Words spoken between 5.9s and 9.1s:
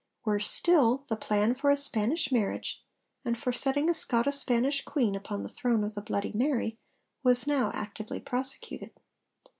the Bloody Mary, was now actively prosecuted.